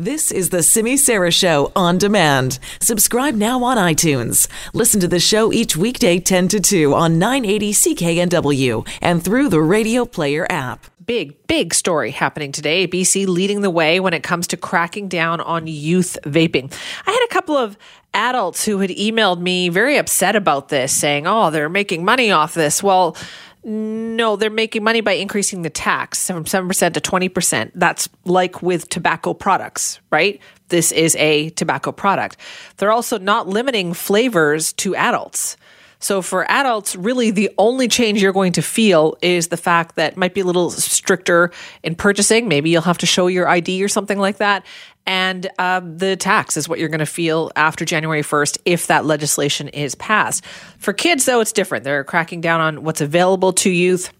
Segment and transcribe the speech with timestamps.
[0.00, 2.60] This is the Simi Sara Show on demand.
[2.80, 4.46] Subscribe now on iTunes.
[4.72, 9.60] Listen to the show each weekday 10 to 2 on 980 CKNW and through the
[9.60, 10.86] Radio Player app.
[11.04, 12.86] Big, big story happening today.
[12.86, 16.72] BC leading the way when it comes to cracking down on youth vaping.
[17.04, 17.76] I had a couple of
[18.14, 22.54] adults who had emailed me very upset about this, saying, oh, they're making money off
[22.54, 22.84] this.
[22.84, 23.16] Well,
[23.64, 27.72] no, they're making money by increasing the tax from 7% to 20%.
[27.74, 30.40] That's like with tobacco products, right?
[30.68, 32.36] This is a tobacco product.
[32.76, 35.56] They're also not limiting flavors to adults.
[36.00, 40.16] So for adults, really the only change you're going to feel is the fact that
[40.16, 41.50] might be a little stricter
[41.82, 42.48] in purchasing.
[42.48, 44.64] Maybe you'll have to show your ID or something like that.
[45.06, 49.06] And uh, the tax is what you're going to feel after January 1st if that
[49.06, 50.44] legislation is passed.
[50.78, 51.84] For kids, though, it's different.
[51.84, 54.12] They're cracking down on what's available to youth,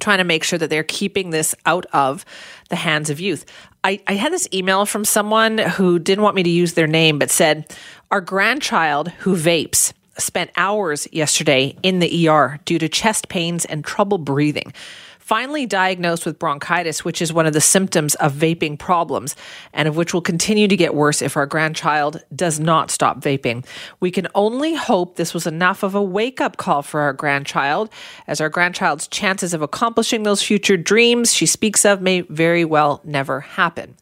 [0.00, 2.24] trying to make sure that they're keeping this out of
[2.68, 3.46] the hands of youth.
[3.84, 7.20] I, I had this email from someone who didn't want me to use their name,
[7.20, 7.72] but said,
[8.10, 13.84] Our grandchild who vapes spent hours yesterday in the ER due to chest pains and
[13.84, 14.72] trouble breathing.
[15.18, 19.36] Finally diagnosed with bronchitis, which is one of the symptoms of vaping problems,
[19.74, 23.62] and of which will continue to get worse if our grandchild does not stop vaping.
[24.00, 27.90] We can only hope this was enough of a wake up call for our grandchild,
[28.26, 33.02] as our grandchild's chances of accomplishing those future dreams she speaks of may very well
[33.04, 33.96] never happen.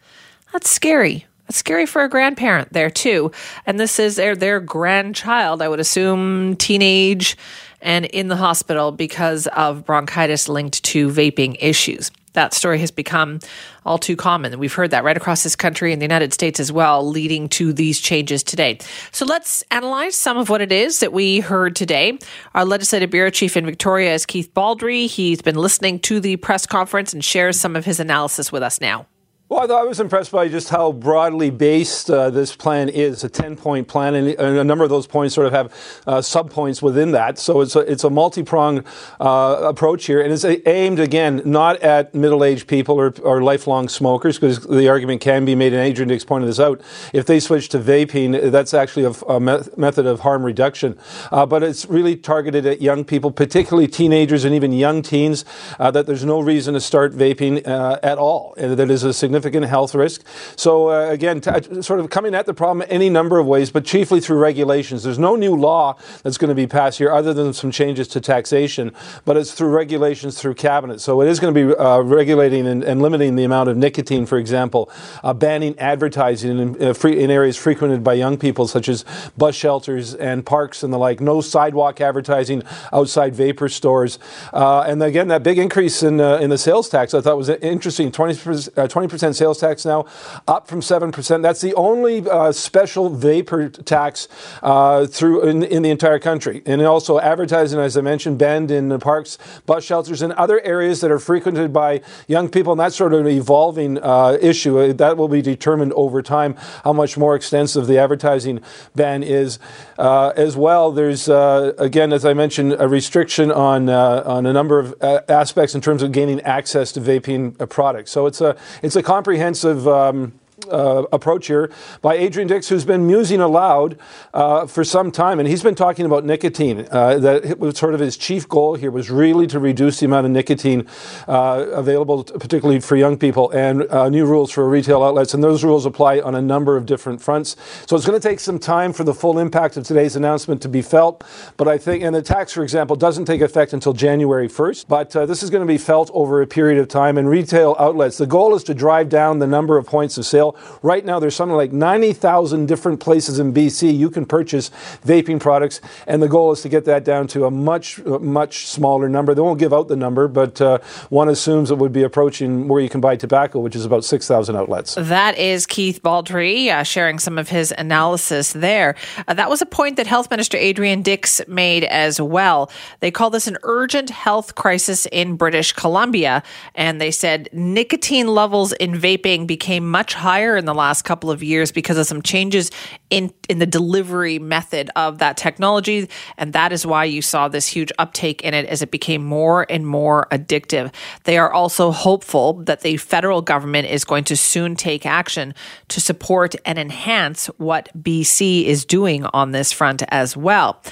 [0.52, 1.26] That's scary.
[1.46, 3.30] That's scary for a grandparent there too.
[3.66, 7.36] And this is their their grandchild, I would assume teenage
[7.80, 12.10] and in the hospital because of bronchitis linked to vaping issues.
[12.32, 13.38] That story has become
[13.86, 14.58] all too common.
[14.58, 17.72] We've heard that right across this country in the United States as well, leading to
[17.72, 18.78] these changes today.
[19.10, 22.18] So let's analyze some of what it is that we heard today.
[22.54, 25.06] Our legislative bureau chief in Victoria is Keith Baldrey.
[25.06, 28.82] He's been listening to the press conference and shares some of his analysis with us
[28.82, 29.06] now.
[29.48, 33.22] Well, I, was impressed by just how broadly based uh, this plan is.
[33.22, 36.50] A 10 point plan, and a number of those points sort of have uh, sub
[36.50, 37.38] points within that.
[37.38, 38.82] So it's a, it's a multi pronged
[39.20, 43.88] uh, approach here, and it's aimed, again, not at middle aged people or, or lifelong
[43.88, 46.80] smokers, because the argument can be made, and Adrian Dix pointed this out.
[47.12, 50.98] If they switch to vaping, that's actually a, a method of harm reduction.
[51.30, 55.44] Uh, but it's really targeted at young people, particularly teenagers and even young teens,
[55.78, 58.52] uh, that there's no reason to start vaping uh, at all.
[58.58, 60.22] And that is a significant significant health risk.
[60.56, 63.70] So uh, again, t- uh, sort of coming at the problem any number of ways,
[63.70, 65.02] but chiefly through regulations.
[65.02, 68.20] There's no new law that's going to be passed here other than some changes to
[68.20, 68.92] taxation,
[69.26, 71.00] but it's through regulations through cabinet.
[71.02, 74.24] So it is going to be uh, regulating and, and, limiting the amount of nicotine,
[74.24, 74.90] for example,
[75.22, 79.04] uh, banning advertising in, uh, free, in areas frequented by young people, such as
[79.36, 81.20] bus shelters and parks and the like.
[81.20, 84.18] No sidewalk advertising outside vapor stores.
[84.52, 88.10] Uh, and again, that big increase in in the sales tax I thought was interesting.
[88.10, 90.06] 20 percent percent sales tax now,
[90.46, 91.42] up from 7%.
[91.42, 94.28] That's the only uh, special vapor tax
[94.62, 96.62] uh, through in, in, the entire country.
[96.64, 101.00] And also advertising, as I mentioned, banned in the parks, bus shelters, and other areas
[101.00, 102.72] that are frequented by young people.
[102.72, 104.78] And that's sort of an evolving uh, issue.
[104.78, 106.54] Uh, that will be determined over time
[106.84, 108.60] how much more extensive the advertising
[108.94, 109.58] ban is.
[109.98, 114.78] Uh, as well, there's, uh, again, as I mentioned, a restriction on, on a number
[114.78, 114.94] of
[115.28, 118.10] aspects in terms of gaining access to vaping products.
[118.10, 120.30] So it's a, it's a comprehensive um,
[120.70, 123.98] uh, approach here by Adrian Dix, who's been musing aloud
[124.32, 126.88] uh, for some time, and he's been talking about nicotine.
[126.90, 130.24] Uh, that was sort of his chief goal here was really to reduce the amount
[130.24, 130.86] of nicotine
[131.28, 135.34] uh, available, particularly for young people, and uh, new rules for retail outlets.
[135.34, 137.56] And those rules apply on a number of different fronts.
[137.86, 140.68] So it's going to take some time for the full impact of today's announcement to
[140.68, 141.22] be felt.
[141.56, 144.86] But I think, and the tax, for example, doesn't take effect until January 1st.
[144.88, 147.18] But uh, this is going to be felt over a period of time.
[147.18, 150.45] And retail outlets, the goal is to drive down the number of points of sale
[150.82, 154.70] Right now, there's something like 90,000 different places in BC you can purchase
[155.04, 159.08] vaping products, and the goal is to get that down to a much, much smaller
[159.08, 159.34] number.
[159.34, 162.80] They won't give out the number, but uh, one assumes it would be approaching where
[162.80, 164.94] you can buy tobacco, which is about 6,000 outlets.
[164.96, 168.94] That is Keith Baldrey uh, sharing some of his analysis there.
[169.26, 172.70] Uh, that was a point that Health Minister Adrian Dix made as well.
[173.00, 176.42] They call this an urgent health crisis in British Columbia,
[176.74, 181.30] and they said nicotine levels in vaping became much higher higher in the last couple
[181.30, 182.70] of years because of some changes
[183.08, 187.66] in in the delivery method of that technology and that is why you saw this
[187.66, 190.92] huge uptake in it as it became more and more addictive.
[191.24, 195.54] They are also hopeful that the federal government is going to soon take action
[195.88, 200.82] to support and enhance what BC is doing on this front as well.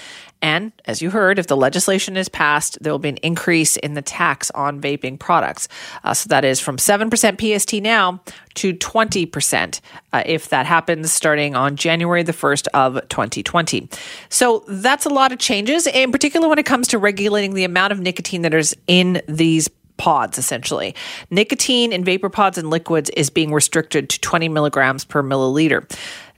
[0.45, 3.95] And as you heard, if the legislation is passed, there will be an increase in
[3.95, 5.69] the tax on vaping products.
[6.05, 8.21] Uh, so that is from 7% PST now
[8.53, 9.81] to 20%
[10.13, 13.89] uh, if that happens starting on January the 1st of 2020.
[14.29, 17.95] So that's a lot of changes, in particular when it comes to regulating the amount
[17.95, 20.95] of nicotine that is in these pods essentially.
[21.31, 25.89] Nicotine in vapor pods and liquids is being restricted to 20 milligrams per milliliter.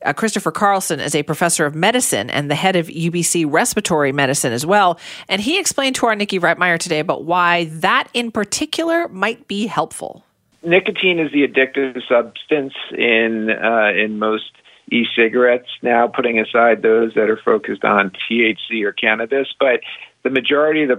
[0.06, 4.52] Uh, Christopher Carlsten is a professor of medicine and the head of UBC respiratory medicine
[4.52, 5.00] as well.
[5.28, 9.66] And he explained to our Nikki Reitmeyer today about why that in particular might be
[9.66, 10.24] helpful.
[10.62, 14.52] Nicotine is the addictive substance in uh, in most
[14.92, 19.48] e-cigarettes now, putting aside those that are focused on THC or cannabis.
[19.58, 19.80] But
[20.22, 20.96] the majority of the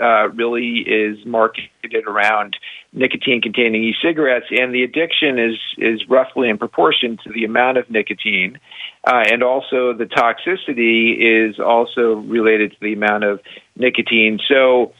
[0.00, 2.56] uh, really is marketed around
[2.92, 7.88] nicotine containing e-cigarettes, and the addiction is is roughly in proportion to the amount of
[7.90, 8.58] nicotine,
[9.06, 13.40] uh, and also the toxicity is also related to the amount of
[13.76, 14.38] nicotine.
[14.48, 14.92] So.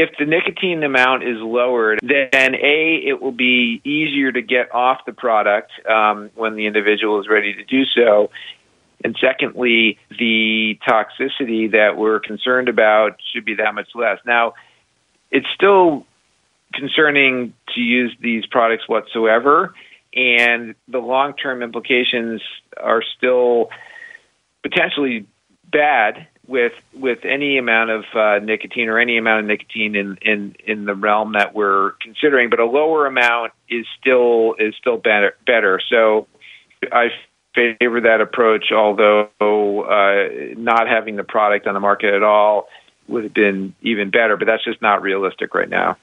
[0.00, 4.98] If the nicotine amount is lowered, then A, it will be easier to get off
[5.06, 8.30] the product um, when the individual is ready to do so.
[9.04, 14.18] And secondly, the toxicity that we're concerned about should be that much less.
[14.26, 14.54] Now,
[15.30, 16.04] it's still
[16.74, 19.74] concerning to use these products whatsoever,
[20.14, 22.42] and the long term implications
[22.76, 23.70] are still
[24.62, 25.26] potentially
[25.70, 30.56] bad with with any amount of uh, nicotine or any amount of nicotine in, in
[30.66, 32.50] in the realm that we're considering.
[32.50, 35.36] But a lower amount is still is still better.
[35.46, 35.80] Better.
[35.88, 36.26] So
[36.90, 37.08] I
[37.58, 42.68] favor that approach, although uh, not having the product on the market at all
[43.08, 45.96] would have been even better, but that's just not realistic right now.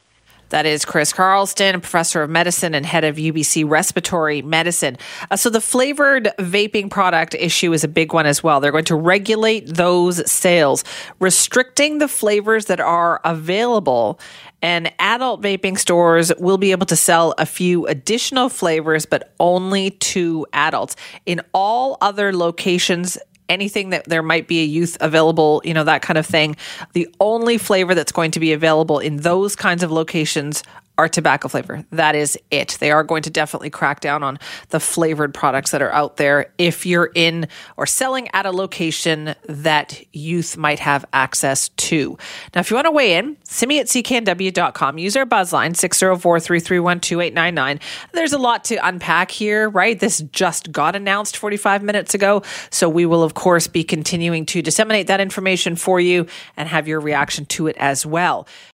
[0.50, 4.97] That is Chris Carlsten, professor of medicine and head of UBC respiratory medicine.
[5.31, 8.59] Uh, so the flavored vaping product issue is a big one as well.
[8.59, 10.83] They're going to regulate those sales,
[11.19, 14.19] restricting the flavors that are available.
[14.62, 19.92] And adult vaping stores will be able to sell a few additional flavors, but only
[19.92, 20.95] to adults.
[21.25, 23.18] In all other locations,
[23.50, 26.56] anything that there might be a youth available, you know, that kind of thing.
[26.94, 30.63] The only flavor that's going to be available in those kinds of locations
[30.97, 31.86] are tobacco flavor.
[31.92, 32.77] That is it.
[32.80, 34.39] They are going to definitely crack down on
[34.69, 37.47] the flavored products that are out there if you're in
[37.77, 42.18] or selling at a location that youth might have access to.
[42.53, 44.97] Now, if you want to weigh in, send me at cknw.com.
[44.97, 47.80] Use our buzz line 604 331 2899.
[48.13, 50.00] There's a lot to unpack here, right?
[50.00, 52.44] This just got announced 45 minutes ago.
[52.69, 56.88] So we will, of course, be continuing to disseminate that information for you and have
[56.88, 58.47] your reaction to it as well.